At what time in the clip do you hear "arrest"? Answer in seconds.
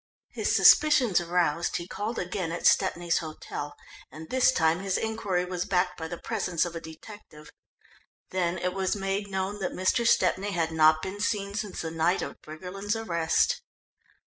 12.95-13.61